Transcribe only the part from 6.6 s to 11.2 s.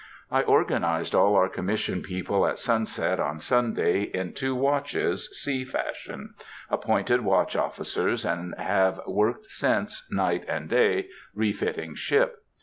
appointed watch officers, and have worked since, night and day,